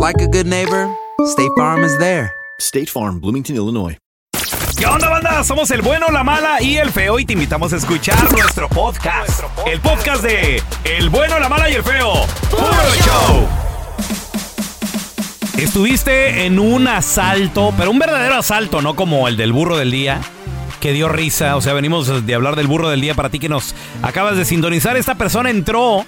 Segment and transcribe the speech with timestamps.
[0.00, 0.88] like a good neighbor,
[1.26, 2.32] State Farm is there.
[2.58, 3.98] State Farm, Bloomington, Illinois.
[4.78, 5.44] ¿Qué onda, banda?
[5.44, 9.42] Somos el bueno, la mala y el feo y te invitamos a escuchar nuestro podcast.
[9.66, 12.14] El podcast de El bueno, la mala y el feo.
[12.50, 13.46] ¡Puro show!
[15.58, 20.22] Estuviste en un asalto, pero un verdadero asalto, no como el del burro del día,
[20.80, 21.56] que dio risa.
[21.56, 24.46] O sea, venimos de hablar del burro del día para ti que nos acabas de
[24.46, 24.96] sintonizar.
[24.96, 26.06] Esta persona entró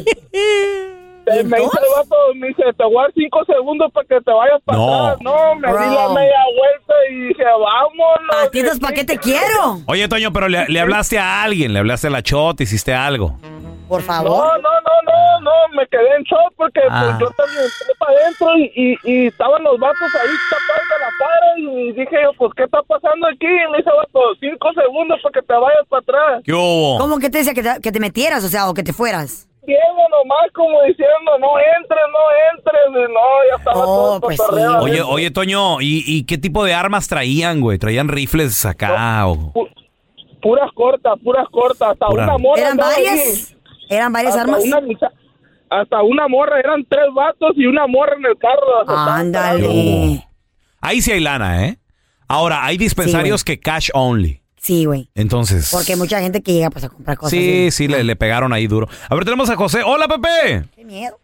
[1.43, 4.31] me dice el vato, me dice, te voy a dar cinco segundos para que te
[4.31, 5.05] vayas para No.
[5.07, 5.17] atrás.
[5.23, 6.13] No, me di la Bro.
[6.13, 6.74] media vuelta
[7.11, 8.35] y dije, vámonos.
[8.43, 9.81] Patitas, ¿para qué te quiero?
[9.87, 13.37] Oye, Toño, pero le, le hablaste a alguien, le hablaste a la chota, hiciste algo.
[13.87, 14.61] Por No, favor.
[14.63, 17.15] no, no, no, no, me quedé en shock porque Ah.
[17.17, 20.99] pues, yo también entré para adentro y, y, y estaban los vatos ahí tapados de
[20.99, 23.45] la cara y dije yo, pues, ¿qué está pasando aquí?
[23.45, 26.41] Y me dice, vato, cinco segundos para que te vayas para atrás.
[26.43, 26.97] ¿Qué hubo?
[26.97, 29.47] ¿Cómo que te decía que te, que te metieras, o sea, o que te fueras?
[29.65, 32.81] Ciego nomás como diciendo, no entres, no entres.
[32.87, 34.83] Y no, ya estaba todo pues cotorreado.
[34.83, 37.77] Oye, oye, Toño, ¿y, y qué tipo de armas traían, güey?
[37.77, 39.51] ¿Traían rifles acá o...?
[39.53, 39.69] Pu-
[40.41, 41.89] Puras cortas, puras cortas.
[41.93, 42.61] Hasta Pura- una morra.
[42.61, 43.55] ¿Eran varias?
[43.89, 44.63] ¿Eran varias Hasta armas?
[44.63, 44.79] una
[45.67, 48.87] hasta una morra, eran tres vatos y una morra en el carro.
[48.87, 50.25] Ándale.
[50.79, 51.79] Ahí sí hay lana, ¿eh?
[52.27, 54.41] Ahora, hay dispensarios que cash only.
[54.65, 55.09] Sí, güey.
[55.13, 55.69] Entonces...
[55.71, 57.29] Porque hay mucha gente que llega pues, a comprar cosas.
[57.29, 58.87] Sí, sí, le, le pegaron ahí duro.
[59.07, 59.83] A ver, tenemos a José.
[59.85, 60.65] Hola, Pepe.
[60.75, 61.19] Qué miedo.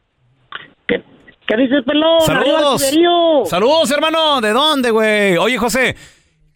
[0.88, 2.22] ¿Qué dices, pelón?
[2.22, 3.50] Saludos.
[3.50, 4.42] Saludos, hermano.
[4.42, 5.38] ¿De dónde, güey?
[5.38, 5.96] Oye, José,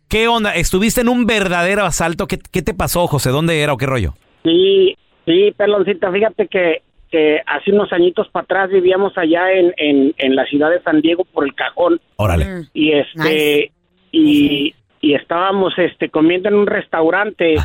[0.08, 0.54] ¿qué onda?
[0.54, 2.28] ¿Estuviste en un verdadero asalto?
[2.28, 3.32] ¿Qué, qué te pasó, José?
[3.32, 4.14] ¿Dónde era o qué rollo?
[4.44, 10.14] Sí, sí, peloncita, fíjate que, que hace unos añitos para atrás vivíamos allá en, en,
[10.20, 12.00] en la ciudad de San Diego por el cajón.
[12.18, 12.46] Órale.
[12.46, 12.70] Mm.
[12.76, 13.72] Y este, Nice.
[14.12, 17.56] y, y estábamos este comiendo en un restaurante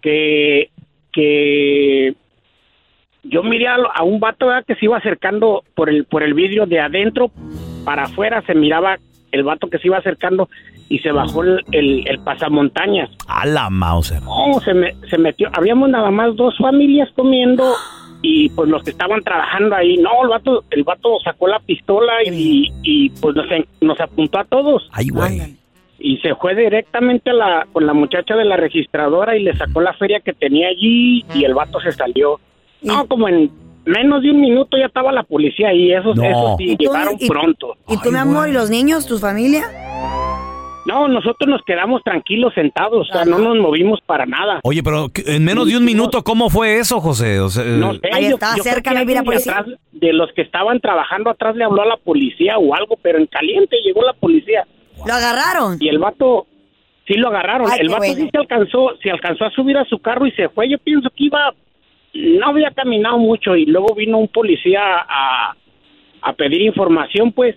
[0.00, 0.70] que,
[1.12, 2.14] que
[3.22, 4.64] yo miré a, a un vato ¿verdad?
[4.66, 7.30] que se iba acercando por el, por el vidrio de adentro
[7.84, 8.96] para afuera, se miraba
[9.30, 10.48] el vato que se iba acercando
[10.88, 13.10] y se bajó el, el, el pasamontañas.
[13.28, 14.20] A la Mauser.
[14.22, 15.48] No, se, me- se metió.
[15.54, 17.64] Habíamos nada más dos familias comiendo
[18.20, 19.96] y pues los que estaban trabajando ahí.
[19.96, 23.46] No, el vato, el vato sacó la pistola y, y, pues nos,
[23.80, 24.88] nos apuntó a todos.
[24.92, 25.56] Ay, güey.
[26.04, 29.80] Y se fue directamente a la, con la muchacha de la registradora y le sacó
[29.80, 32.40] la feria que tenía allí y el vato se salió.
[32.82, 33.50] No, como en
[33.84, 35.92] menos de un minuto ya estaba la policía ahí.
[35.92, 36.24] Eso, No.
[36.24, 37.76] eso sí, ¿Y tú- llegaron y- pronto.
[37.88, 39.62] ¿Y tú, mi amor, y los niños, tu familia?
[40.84, 44.58] No, nosotros nos quedamos tranquilos sentados, o sea, no nos movimos para nada.
[44.64, 47.38] Oye, pero ¿qué- en menos de un minuto, ¿cómo fue eso, José?
[47.38, 49.58] O sea, No sé, Ahí yo- está, yo creo cerca, me vi la policía.
[49.58, 53.18] atrás, de los que estaban trabajando atrás le habló a la policía o algo, pero
[53.18, 54.64] en caliente llegó la policía.
[55.06, 55.76] ¿Lo agarraron?
[55.80, 56.46] Y el vato,
[57.06, 57.68] sí lo agarraron.
[57.70, 58.14] Ay, el vato bueno.
[58.14, 60.68] sí se alcanzó, se alcanzó a subir a su carro y se fue.
[60.68, 61.54] Yo pienso que iba,
[62.14, 65.56] no había caminado mucho y luego vino un policía a,
[66.22, 67.56] a pedir información, pues,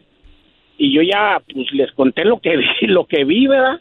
[0.77, 3.79] y yo ya, pues, les conté lo que vi, lo que vi, ¿verdad?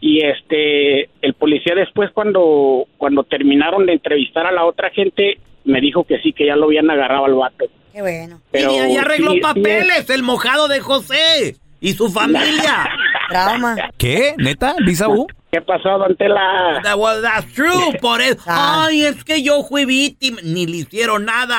[0.00, 5.80] Y este, el policía después cuando, cuando terminaron de entrevistar a la otra gente, me
[5.80, 7.64] dijo que sí, que ya lo habían agarrado al vato.
[7.92, 8.40] Qué bueno.
[8.50, 12.88] Pero y ya arregló sí- sí papeles, el mojado de José y su familia.
[13.28, 13.76] Trauma.
[13.98, 14.34] ¿Qué?
[14.38, 14.74] ¿Neta?
[14.78, 15.26] ¿Lisa U?
[15.50, 16.80] ¿Qué pasó, Don Tela?
[16.82, 18.42] That was- that's true, por eso.
[18.46, 18.86] Ah.
[18.88, 20.38] Ay, es que yo fui víctima.
[20.42, 21.58] Ni le hicieron nada.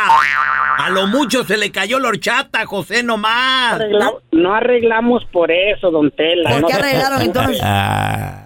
[0.77, 3.75] A lo mucho se le cayó la horchata José nomás.
[3.80, 6.50] Arregla- no arreglamos por eso, Don Tela.
[6.51, 7.62] ¿Por no qué arreglaron entonces?
[7.63, 8.42] Ah.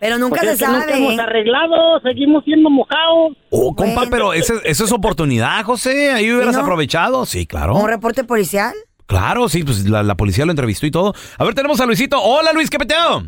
[0.00, 0.96] Pero nunca Pues se que nunca sabe.
[0.98, 3.36] hemos arreglado, seguimos siendo mojados.
[3.50, 4.10] Oh, compa, Bueno.
[4.10, 6.10] pero ese- eso es oportunidad, José.
[6.12, 6.62] Ahí hubieras no?
[6.62, 7.24] aprovechado.
[7.24, 7.74] Sí, claro.
[7.76, 8.74] ¿Un reporte policial?
[9.06, 11.12] Claro, sí, pues la, la policía lo entrevistó y todo.
[11.38, 12.20] A ver, tenemos a Luisito.
[12.22, 13.22] Hola, Luis, ¿qué peteo?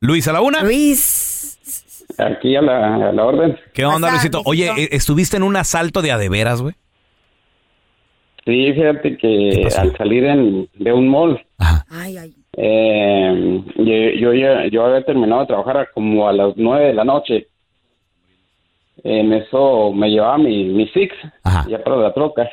[0.00, 0.62] Luis, a la una.
[0.62, 1.58] Luis.
[2.18, 3.56] Aquí a la, a la orden.
[3.72, 4.42] ¿Qué onda, Luisito?
[4.44, 4.92] Oye, Luisito.
[4.94, 6.74] ¿e- ¿estuviste en un asalto de adeveras, güey?
[8.44, 11.86] Sí, fíjate ¿Qué que al salir en- de un mall, Ajá.
[11.88, 12.34] Ay, ay.
[12.56, 17.04] eh, yo, yo, ya- yo había terminado de trabajar como a las nueve de la
[17.04, 17.46] noche.
[19.04, 21.66] En eso me llevaba mi, mi Six, Ajá.
[21.68, 22.48] ya para la troca.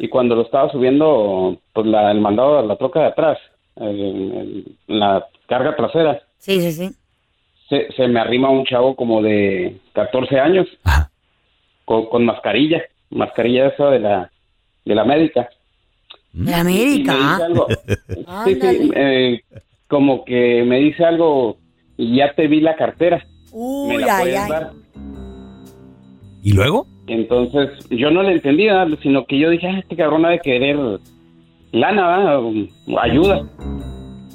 [0.00, 3.38] Y cuando lo estaba subiendo, pues la, el mandado a la troca de atrás,
[3.76, 6.90] el- el- la carga trasera, Sí, sí, sí.
[7.68, 10.66] se, se me arrima un chavo como de 14 años
[11.84, 14.30] con, con mascarilla, mascarilla esa de la,
[14.84, 15.48] de la médica.
[16.32, 17.66] De me dice algo,
[18.44, 19.40] sí, sí, eh,
[19.88, 21.58] como que me dice algo
[21.96, 24.50] y ya te vi la cartera, me Uy, la ay, ay.
[24.50, 24.72] dar.
[26.42, 26.86] ¿Y luego?
[27.06, 30.40] Entonces yo no le entendí nada, sino que yo dije, ah, este cabrón ha de
[30.40, 30.76] querer
[31.72, 32.40] lana, ¿verdad?
[33.00, 33.46] Ayuda.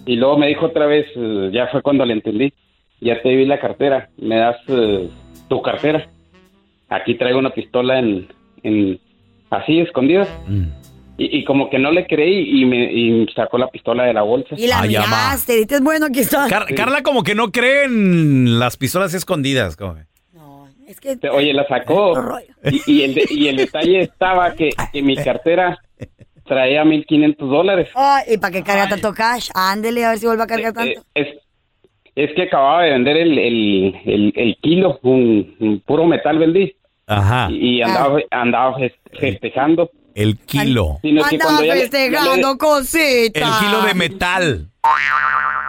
[0.06, 2.54] Y luego me dijo otra vez, eh, ya fue cuando le entendí,
[3.02, 5.10] ya te vi la cartera, me das eh,
[5.50, 6.08] tu cartera.
[6.90, 8.28] Aquí traigo una pistola en,
[8.64, 9.00] en
[9.50, 10.28] así escondida.
[10.48, 10.64] Mm.
[11.18, 14.24] Y, y como que no le creí y me y sacó la pistola de la
[14.24, 14.56] bolsa.
[14.58, 15.06] Y la Ay, ama.
[15.08, 16.48] miraste, dices, bueno, aquí está.
[16.48, 19.76] Car- Carla como que no cree en las pistolas escondidas.
[19.76, 20.02] como que.
[20.92, 21.18] Es que...
[21.30, 22.14] Oye, la sacó.
[22.64, 25.80] Y, y el, de- y el detalle estaba que, que mi cartera
[26.46, 27.90] traía 1.500 dólares.
[28.28, 29.50] ¿y para qué carga tanto cash?
[29.54, 31.02] Ándele, a ver si vuelve a cargar Eh, tanto.
[31.14, 31.28] Es,
[32.16, 36.76] es que acababa de vender el, el, el, el kilo, un, un puro metal vendí.
[37.08, 37.48] Ajá.
[37.52, 39.90] Y, y andaba, andaba fes- festejando.
[40.14, 40.98] El kilo.
[41.02, 43.62] Sino que Andaba ya le- ya festejando le- cositas.
[43.62, 44.68] El kilo de metal.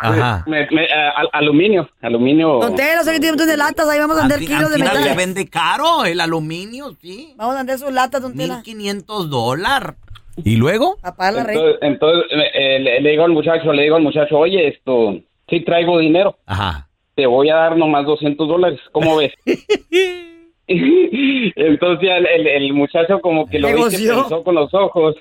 [0.08, 0.44] Ajá.
[0.46, 2.58] me- me- a- al- aluminio, aluminio.
[2.60, 5.16] Don Telo, sé que tiene de latas, ahí vamos a vender kilos de metal.
[5.16, 7.34] vende caro el aluminio, sí.
[7.36, 8.56] Vamos a vender sus latas, don Tela.
[8.56, 9.96] 1500 dólares.
[10.44, 10.96] ¿Y luego?
[11.02, 11.52] La.
[11.52, 15.18] Entonces, entonces, eh, le, le digo al muchacho, le digo al muchacho, oye, esto,
[15.48, 16.88] sí traigo dinero, Ajá.
[17.14, 19.32] te voy a dar nomás 200 dólares, ¿cómo ves?
[20.66, 25.16] entonces ya el, el- el muchacho como que lo vi que pensó con los ojos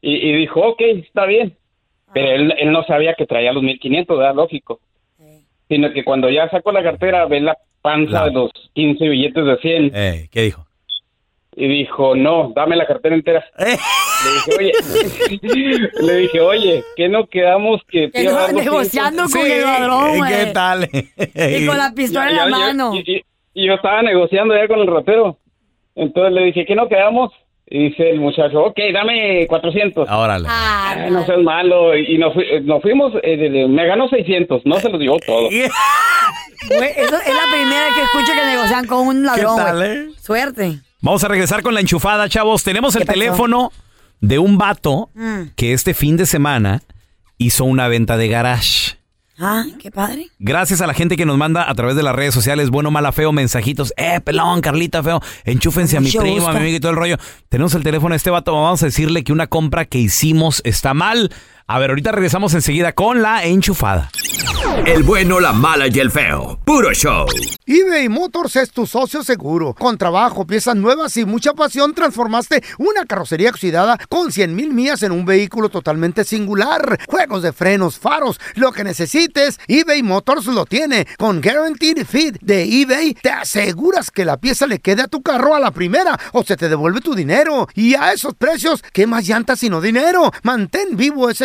[0.00, 1.56] y, y dijo, ok, está bien.
[2.14, 4.34] Pero él, él no sabía que traía los 1500, ¿verdad?
[4.34, 4.80] Lógico.
[5.68, 9.44] Sino que cuando ya sacó la cartera, ve la panza La- de los 15 billetes
[9.44, 10.66] de 100 Eh, ¿Qué dijo?
[11.56, 13.44] y dijo, no, dame la cartera entera.
[13.58, 13.76] Eh.
[14.58, 14.72] Le dije,
[15.50, 18.64] oye, le dije, oye, ¿qué no quedamos que te Que no, dar 200?
[18.64, 20.30] negociando con el ladrón, güey.
[20.32, 20.88] ¿Qué tal?
[20.92, 22.94] Y con la pistola en la mano.
[22.94, 25.36] Y, y- y yo estaba negociando ya con el ratero.
[25.94, 27.32] Entonces le dije, ¿qué no quedamos?
[27.76, 30.08] Y dice el muchacho, ok, dame 400.
[30.08, 30.46] Órale.
[30.48, 31.96] Ah, Ay, no seas malo.
[31.96, 35.48] Y nos, fui- nos fuimos, eh, me ganó 600, no se los dio todo.
[35.48, 35.64] güey,
[36.96, 40.06] eso es la primera vez que escucho que negocian con un ladrón, tal, eh?
[40.20, 40.78] Suerte.
[41.00, 42.62] Vamos a regresar con la enchufada, chavos.
[42.62, 43.72] Tenemos el teléfono
[44.20, 45.48] de un vato Mm.
[45.56, 46.80] que este fin de semana
[47.38, 48.94] hizo una venta de garage.
[49.38, 50.28] Ah, qué padre.
[50.38, 53.10] Gracias a la gente que nos manda a través de las redes sociales, bueno, mala,
[53.10, 53.92] feo, mensajitos.
[53.96, 55.20] Eh, pelón, Carlita, feo.
[55.44, 57.16] Enchúfense a mi Mucho primo, a mi amigo y todo el rollo.
[57.48, 58.52] Tenemos el teléfono de este vato.
[58.52, 61.32] Vamos a decirle que una compra que hicimos está mal.
[61.66, 64.10] A ver, ahorita regresamos enseguida con la enchufada.
[64.86, 66.58] El bueno, la mala y el feo.
[66.64, 67.26] Puro show.
[67.64, 69.72] eBay Motors es tu socio seguro.
[69.72, 75.02] Con trabajo, piezas nuevas y mucha pasión, transformaste una carrocería oxidada con 100 mil millas
[75.02, 76.98] en un vehículo totalmente singular.
[77.08, 81.06] Juegos de frenos, faros, lo que necesites, eBay Motors lo tiene.
[81.18, 85.54] Con Guaranteed Fit de eBay, te aseguras que la pieza le quede a tu carro
[85.54, 87.68] a la primera o se te devuelve tu dinero.
[87.74, 90.30] Y a esos precios, ¿qué más llantas sino dinero?
[90.42, 91.44] Mantén vivo ese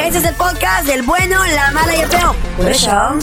[0.00, 2.34] Este es el podcast del bueno, la mala y el feo.
[2.56, 2.90] Por eso.
[2.90, 3.20] ¿Carnicería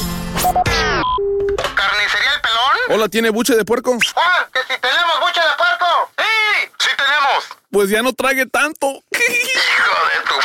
[2.35, 2.77] El Pelón?
[2.89, 3.97] Hola, ¿tiene buche de puerco?
[4.15, 4.47] ¡Ah!
[4.53, 5.85] ¡Que si tenemos buche de puerco!
[6.17, 6.23] ¡Sí!
[6.79, 7.43] ¡Sí tenemos!
[7.71, 8.87] Pues ya no trague tanto.
[9.11, 10.35] ¡Hijo de tu...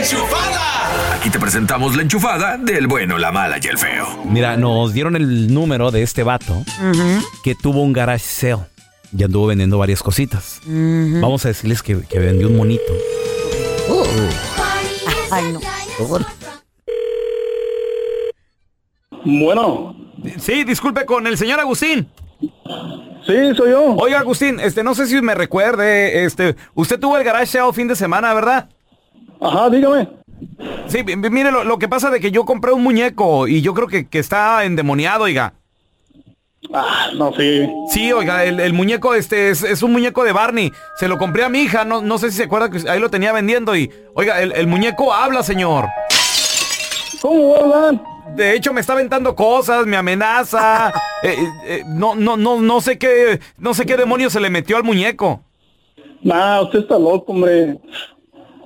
[0.00, 1.14] ¡Enchufada!
[1.14, 4.22] Aquí te presentamos la enchufada del bueno, la mala y el feo.
[4.24, 6.64] Mira, nos dieron el número de este vato
[7.44, 8.66] que tuvo un garage sale
[9.16, 10.60] y anduvo vendiendo varias cositas.
[10.64, 12.92] Vamos a decirles que, que vendió un monito.
[15.30, 15.60] Ay, no.
[19.24, 19.96] Bueno.
[20.38, 22.08] Sí, disculpe con el señor Agustín.
[22.40, 23.94] Sí, soy yo.
[23.96, 27.88] Oiga, Agustín, este, no sé si me recuerde, este, usted tuvo el garage sale fin
[27.88, 28.68] de semana, ¿verdad?
[29.40, 30.08] Ajá, dígame.
[30.86, 33.88] Sí, mire, lo, lo que pasa de que yo compré un muñeco y yo creo
[33.88, 35.54] que, que está endemoniado, oiga.
[36.72, 37.68] Ah, no, sí.
[37.88, 40.72] Sí, oiga, el, el muñeco este es, es un muñeco de Barney.
[40.96, 43.10] Se lo compré a mi hija, no, no sé si se acuerda que ahí lo
[43.10, 45.88] tenía vendiendo y, oiga, el, el muñeco habla, señor.
[47.22, 48.02] ¿Cómo hablan?
[48.36, 50.92] De hecho, me está aventando cosas, me amenaza.
[51.22, 54.48] Eh, eh, eh, no, no, no, no sé qué, no sé qué demonio se le
[54.48, 55.42] metió al muñeco.
[56.22, 57.78] Nah, usted está loco, hombre.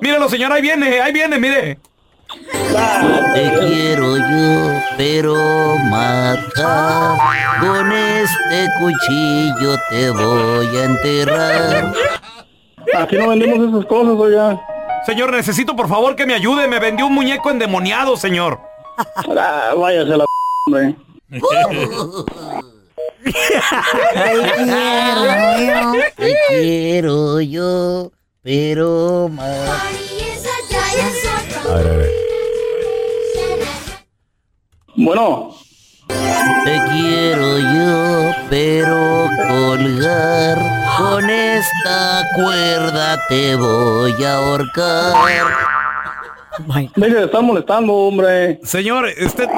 [0.01, 1.81] Míralo, señor, ahí viene, ahí viene, mire.
[3.35, 7.19] Te quiero yo, pero matar.
[7.61, 11.95] Con este cuchillo te voy a enterrar.
[12.97, 14.61] Aquí no vendemos esas cosas, oiga.
[15.07, 16.69] Señor, necesito por favor que me ayude.
[16.69, 18.61] Me vendió un muñeco endemoniado, señor.
[19.37, 20.25] Ah, váyase a la
[20.67, 20.97] hombre.
[26.17, 28.13] Te quiero yo,
[28.43, 29.81] pero matar.
[31.67, 32.24] A ver, a ver.
[34.97, 35.55] Bueno.
[36.07, 40.59] Te quiero yo, pero colgar.
[40.99, 45.13] Con esta cuerda te voy a ahorcar.
[46.95, 48.61] De estar molestando, hombre.
[48.63, 49.49] Señor, usted...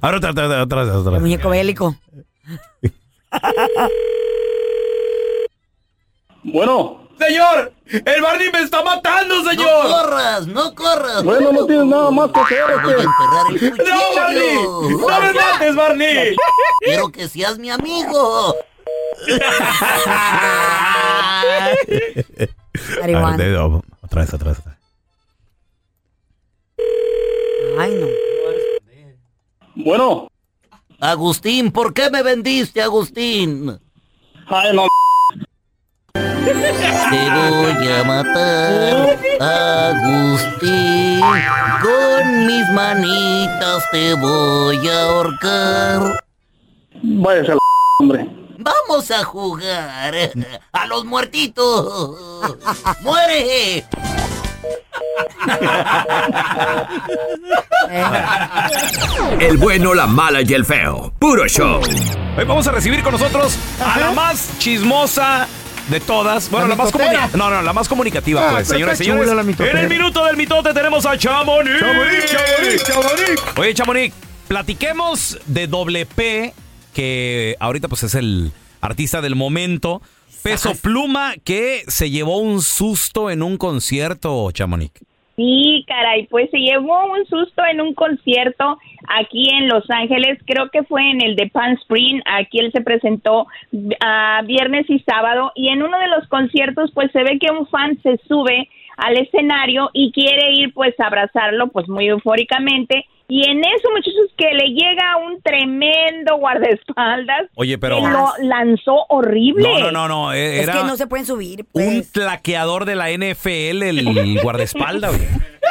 [0.00, 1.20] Ahora otra, otra, otra, otra, otra.
[1.20, 1.94] Muñeco bélico.
[6.42, 7.01] Bueno.
[7.26, 9.84] Señor, el Barney me está matando, señor.
[9.84, 11.22] No corras, no corras.
[11.22, 12.64] Bueno, no tienes nada más que hacer.
[12.82, 13.94] Voy a enterrar el cuchillo.
[13.94, 14.54] ¡No, Barney!
[14.98, 16.36] ¡No me mates, Barney!
[16.80, 18.54] Quiero que seas mi amigo.
[23.02, 23.56] A ver,
[24.02, 24.34] otra vez.
[24.34, 24.58] otra vez.
[27.78, 28.06] Ay, no.
[29.74, 30.28] Bueno.
[31.00, 33.78] Agustín, ¿por qué me vendiste, Agustín?
[34.46, 34.86] Ay, no.
[36.44, 41.20] Te voy a matar, Agustín.
[41.82, 46.24] Con mis manitas te voy a ahorcar.
[47.02, 47.60] Váyase a la
[48.00, 48.28] hombre.
[48.58, 50.14] Vamos a jugar
[50.72, 52.18] a los muertitos.
[53.02, 53.84] ¡Muere!
[59.40, 61.12] El bueno, la mala y el feo.
[61.18, 61.80] Puro show.
[62.36, 65.46] Hoy vamos a recibir con nosotros a la más chismosa
[65.92, 66.50] de todas.
[66.50, 67.36] Bueno, La la, más comunicativa.
[67.36, 69.30] No, no, la más comunicativa, Ah, pues, señores señores.
[69.30, 71.78] En el minuto del mitote tenemos a Chamonix.
[71.78, 73.42] Chamonix, Chamonix, Chamonix.
[73.58, 74.14] Oye, Chamonix,
[74.48, 76.54] platiquemos de doble P,
[76.94, 80.00] que ahorita pues es el artista del momento.
[80.42, 84.92] Peso Pluma, que se llevó un susto en un concierto, Chamonix.
[85.34, 90.68] Sí, caray, pues se llevó un susto en un concierto aquí en Los Ángeles, creo
[90.68, 93.46] que fue en el de Palm Spring, aquí él se presentó
[94.00, 97.66] a viernes y sábado y en uno de los conciertos pues se ve que un
[97.66, 103.48] fan se sube al escenario y quiere ir pues a abrazarlo pues muy eufóricamente y
[103.48, 109.62] en eso muchachos que le llega un tremendo guardaespaldas Oye, pero- que lo lanzó horrible.
[109.62, 110.32] No, no, no, no.
[110.32, 111.64] eh, Es que no se pueden subir.
[111.72, 115.28] un tlaqueador de la NFL, el guardaespaldas, güey.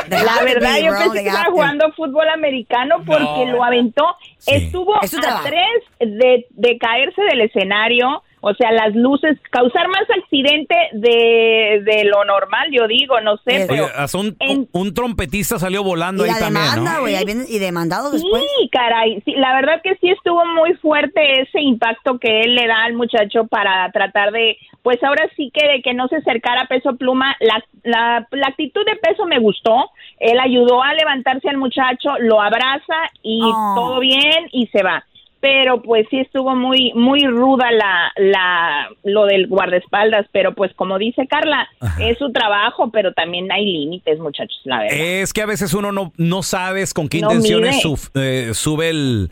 [0.10, 3.52] La verdad, yo pensé que estaba jugando fútbol americano porque No.
[3.52, 4.06] lo aventó.
[4.48, 5.02] Estuvo a
[5.44, 5.66] tres
[6.00, 8.24] de, de caerse del escenario.
[8.44, 13.56] O sea, las luces, causar más accidente de, de lo normal, yo digo, no sé,
[13.56, 13.86] Oye, pero...
[13.96, 17.02] hasta un, en- un trompetista salió volando Y ahí la también, demanda, ¿no?
[17.02, 18.44] güey, ahí viene- y demandado después.
[18.60, 22.66] Sí, caray, sí, la verdad que sí estuvo muy fuerte ese impacto que él le
[22.68, 26.62] da al muchacho para tratar de, pues ahora sí que de que no se acercara
[26.62, 31.48] a Peso Pluma, la, la, la actitud de Peso me gustó, él ayudó a levantarse
[31.48, 33.74] al muchacho, lo abraza y Oh.
[33.76, 35.06] todo bien y se va.
[35.42, 41.00] Pero pues sí estuvo muy muy ruda la la lo del guardaespaldas, pero pues como
[41.00, 41.68] dice Carla,
[42.00, 44.98] es su trabajo, pero también hay límites, muchachos, la verdad.
[44.98, 47.84] Es que a veces uno no, no sabes con qué No intenciones
[48.14, 49.28] eh, sube el,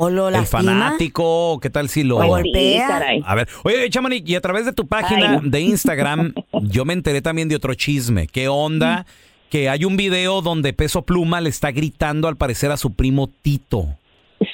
[0.49, 2.17] fanático, o qué tal si lo...
[2.17, 2.87] Pues golpea.
[2.87, 3.23] Sí, caray.
[3.25, 6.93] A ver, oye, Chamonix, y a través de tu página Ay, de Instagram, yo me
[6.93, 8.27] enteré también de otro chisme.
[8.27, 9.05] ¿Qué onda?
[9.49, 13.27] Que hay un video donde Peso Pluma le está gritando al parecer a su primo
[13.27, 13.87] Tito.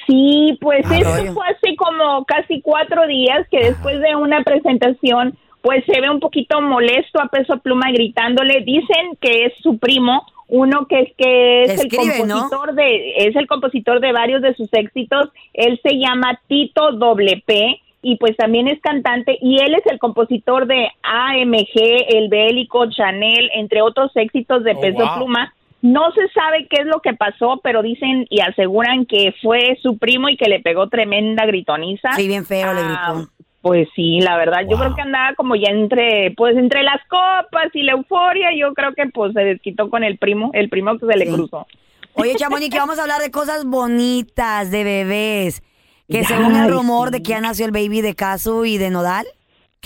[0.06, 5.36] Sí, pues Ah, esto fue hace como casi cuatro días que después de una presentación,
[5.62, 8.62] pues se ve un poquito molesto a Peso Pluma gritándole.
[8.62, 12.34] Dicen que es su primo, uno que es que es Escribe, el ¿no?
[12.34, 15.28] compositor de es el compositor de varios de sus éxitos.
[15.54, 19.98] Él se llama Tito Doble P y pues también es cantante y él es el
[19.98, 25.16] compositor de AMG, El Bélico, Chanel, entre otros éxitos de Oh, Peso wow.
[25.16, 25.52] Pluma.
[25.82, 29.98] No se sabe qué es lo que pasó, pero dicen y aseguran que fue su
[29.98, 32.12] primo y que le pegó tremenda gritoniza.
[32.16, 33.30] Sí, bien feo le Ah, gritó.
[33.60, 37.66] Pues sí, la verdad, yo creo que andaba como ya entre, pues entre las copas
[37.74, 41.06] y la euforia, yo creo que pues se desquitó con el primo, el primo que
[41.06, 41.66] se le cruzó.
[42.14, 45.62] Oye, Chamonix, que vamos a hablar de cosas bonitas, de bebés.
[46.08, 49.26] Que según el rumor de que ya nació el baby de Casu y de Nodal.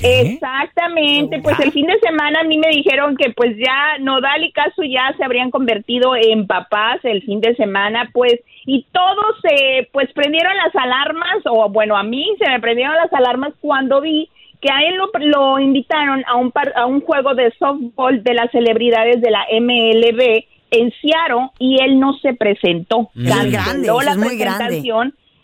[0.03, 4.53] Exactamente, pues el fin de semana a mí me dijeron que pues ya Nodal y
[4.53, 8.35] Casu ya se habrían convertido en papás el fin de semana, pues
[8.67, 13.13] y todos se pues prendieron las alarmas o bueno, a mí se me prendieron las
[13.13, 14.29] alarmas cuando vi
[14.61, 18.35] que a él lo, lo invitaron a un par- a un juego de softball de
[18.35, 23.11] las celebridades de la MLB en Seattle y él no se presentó.
[23.59, 24.65] Grande, la es muy grande.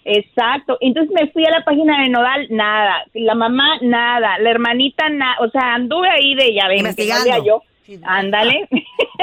[0.08, 0.78] Exacto.
[0.80, 3.04] Entonces me fui a la página de Nodal, nada.
[3.12, 4.38] La mamá, nada.
[4.38, 5.36] La hermanita, nada.
[5.40, 7.08] O sea, anduve ahí de ya ven, que
[7.44, 7.62] yo.
[8.04, 8.68] Ándale.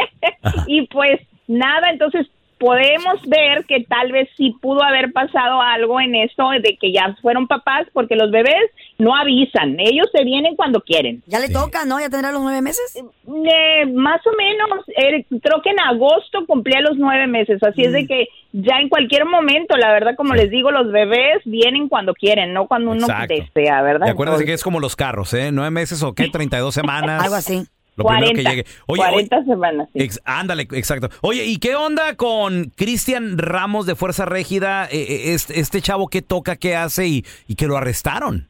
[0.67, 2.27] y pues nada, entonces
[2.63, 7.13] podemos ver que tal vez sí pudo haber pasado algo en esto de que ya
[7.21, 9.78] fueron papás, porque los bebés no avisan.
[9.80, 11.21] Ellos se vienen cuando quieren.
[11.28, 11.99] Ya le toca, ¿no?
[11.99, 12.95] Ya tendrá los nueve meses.
[12.95, 17.89] Eh, más o menos, eh, creo que en agosto cumplía los nueve meses, así es
[17.89, 17.93] Mm.
[17.93, 22.13] de que ya en cualquier momento, la verdad, como les digo, los bebés vienen cuando
[22.13, 23.34] quieren, no cuando uno Exacto.
[23.36, 24.08] desea, ¿verdad?
[24.08, 25.49] Y acuérdense que es como los carros, ¿eh?
[25.52, 27.21] Nueve meses o qué, 32 semanas.
[27.23, 27.63] Algo así.
[27.95, 28.65] Lo primero 40, que llegue.
[28.88, 29.89] Oye, 40 semanas.
[29.93, 29.99] sí.
[30.01, 31.10] Ex- ándale, exacto.
[31.21, 34.86] Oye, ¿y qué onda con Cristian Ramos de Fuerza Régida?
[34.91, 38.49] Este, este chavo, ¿qué toca, qué hace y, y que lo arrestaron?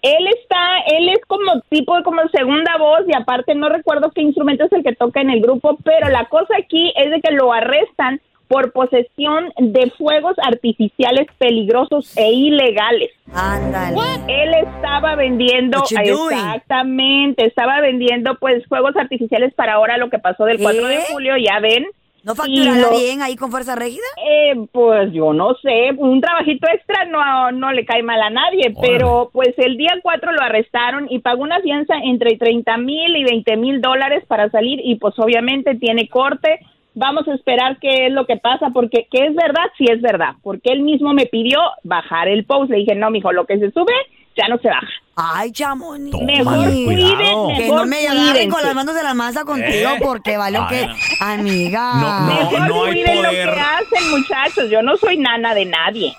[0.00, 4.22] Él está, él es como tipo de como segunda voz y aparte no recuerdo qué
[4.22, 7.32] instrumento es el que toca en el grupo, pero la cosa aquí es de que
[7.34, 13.10] lo arrestan por posesión de fuegos artificiales peligrosos e ilegales.
[13.32, 13.96] Ándale.
[14.26, 20.56] Él estaba vendiendo, exactamente, estaba vendiendo pues fuegos artificiales para ahora lo que pasó del
[20.56, 20.62] ¿Qué?
[20.62, 21.86] 4 de julio, ya ven.
[22.24, 24.02] ¿No facturará lo- bien ahí con Fuerza Régida?
[24.28, 28.74] eh, pues yo no sé, un trabajito extra no, no le cae mal a nadie,
[28.82, 33.24] pero pues el día 4 lo arrestaron y pagó una fianza entre 30 mil y
[33.24, 36.58] 20 mil dólares para salir y pues obviamente tiene corte.
[37.00, 40.34] Vamos a esperar qué es lo que pasa, porque que es verdad, sí es verdad,
[40.42, 42.72] porque él mismo me pidió bajar el post.
[42.72, 43.92] Le dije, no, mijo, lo que se sube
[44.36, 44.88] ya no se baja.
[45.20, 46.12] Ay, chamoni.
[46.24, 50.00] Mejor cuiden, Que no me agarren con las manos de la masa contigo ¿Eh?
[50.00, 50.88] porque vale Ay, que...
[51.24, 51.94] Amiga.
[51.94, 53.54] No, no, Mejor no hay cuiden lo poder.
[53.54, 54.70] que hacen, muchachos.
[54.70, 56.16] Yo no soy nana de nadie.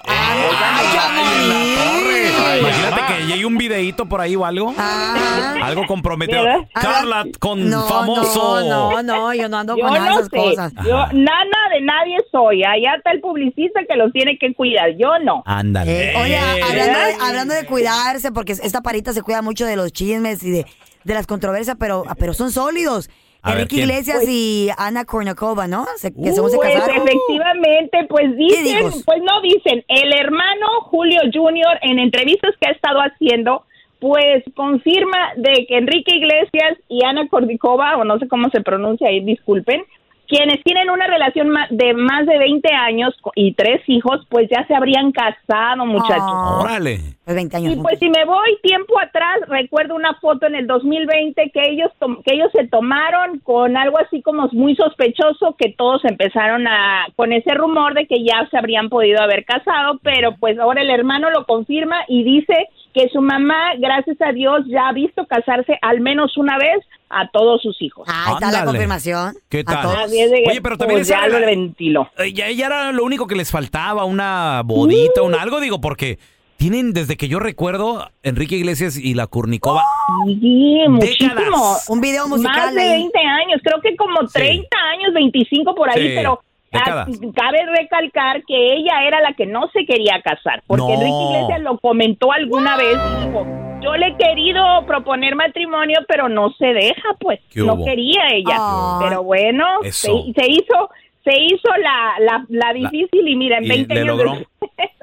[2.59, 4.73] Imagínate que llegue un videíto por ahí o algo.
[4.77, 6.43] Algo comprometido.
[6.43, 6.67] ¿Verdad?
[6.73, 8.61] Carla con No, famoso.
[8.61, 10.37] No, no, no, yo no ando Yo con nada de no esas sé.
[10.37, 10.73] cosas.
[10.85, 12.63] Yo nana de nadie soy.
[12.63, 14.89] Allá está el publicista que los tiene que cuidar.
[14.97, 15.43] Yo no.
[15.45, 16.11] Ándale.
[16.11, 17.27] Eh, oye, hablando de, ¿Verdad?
[17.27, 20.65] hablando de cuidarse, porque esta parita se cuida mucho de los chismes y de,
[21.03, 23.09] de las controversias, pero, pero son sólidos.
[23.41, 23.77] A Enrique.
[23.77, 25.85] Iglesias y Ana Kournikova, ¿no?
[25.95, 31.79] Se- que según se Pues efectivamente, pues dicen, pues no dicen, el hermano Julio Jr.
[31.83, 33.63] en entrevistas que ha estado haciendo,
[33.99, 39.07] pues confirma de que Enrique Iglesias y Ana Kordikova, o no sé cómo se pronuncia
[39.07, 39.83] ahí, disculpen,
[40.29, 44.47] quienes tienen una relación ma- de más de 20 años co- y tres hijos, pues
[44.49, 46.61] ya se habrían casado, muchachos.
[46.63, 46.99] Órale.
[47.25, 47.73] Pues 20 años.
[47.73, 51.91] Y pues si me voy tiempo atrás, recuerdo una foto en el 2020 que ellos
[51.99, 57.07] tom- que ellos se tomaron con algo así como muy sospechoso que todos empezaron a
[57.15, 60.89] con ese rumor de que ya se habrían podido haber casado, pero pues ahora el
[60.91, 65.77] hermano lo confirma y dice que su mamá, gracias a Dios, ya ha visto casarse
[65.81, 68.07] al menos una vez a todos sus hijos.
[68.11, 69.33] Ahí está la confirmación.
[69.49, 69.85] ¿Qué tal?
[69.87, 72.09] Oye, pero también pues, esa ya era- lo ventiló.
[72.17, 76.19] Eh, Ya, ya era lo único que les faltaba, una bodita, un algo, digo, porque
[76.57, 79.83] tienen, desde que yo recuerdo, Enrique Iglesias y la Kurnikova.
[80.25, 81.75] Sí, muchísimo.
[81.87, 82.89] Un video musical Más de ahí.
[83.03, 87.07] 20 años, creo que como 30 años, 25 por ahí, Sí, pero décadas.
[87.09, 90.93] ah, cabe recalcar que ella era la que no se quería casar, porque No.
[90.93, 93.45] Enrique Iglesias lo comentó alguna vez y dijo,
[93.81, 98.57] yo le he querido proponer matrimonio, pero no se deja, pues, ¿Qué no quería ella.
[98.57, 99.05] Ay.
[99.07, 100.89] Pero bueno, se, hizo
[101.23, 104.17] se hizo la, la, la difícil y mira, en y 20 le años...
[104.17, 104.37] logró.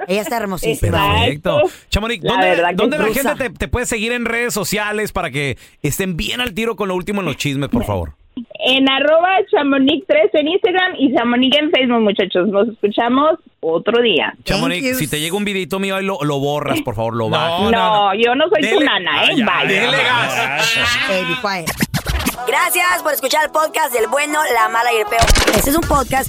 [0.08, 1.14] Ella está hermosísima.
[1.20, 1.62] Perfecto.
[1.88, 3.14] Chamonix, La ¿dónde, dónde la sí.
[3.20, 6.88] gente te, te puede seguir en redes sociales para que estén bien al tiro con
[6.88, 8.12] lo último en los chismes, por favor?
[8.68, 12.48] En arroba chamonix3 en Instagram y chamonix en Facebook, muchachos.
[12.48, 14.34] Nos escuchamos otro día.
[14.42, 17.70] Chamonix, si te llega un videito mío, ahí lo, lo borras, por favor, lo bajas.
[17.70, 19.36] No, yo no soy tu nana, ¿eh?
[19.36, 19.68] ya, Vaya.
[19.68, 20.74] dele gas.
[21.08, 21.70] Baby, quiet.
[22.48, 25.22] Gracias por escuchar el podcast del bueno, la mala y el peor.
[25.54, 26.28] Este es un podcast